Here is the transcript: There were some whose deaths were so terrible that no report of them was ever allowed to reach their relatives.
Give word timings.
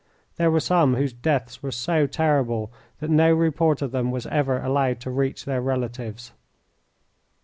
There 0.37 0.49
were 0.49 0.59
some 0.59 0.95
whose 0.95 1.13
deaths 1.13 1.61
were 1.61 1.69
so 1.69 2.07
terrible 2.07 2.71
that 2.99 3.11
no 3.11 3.31
report 3.31 3.83
of 3.83 3.91
them 3.91 4.09
was 4.09 4.25
ever 4.25 4.59
allowed 4.59 4.99
to 5.01 5.11
reach 5.11 5.45
their 5.45 5.61
relatives. 5.61 6.31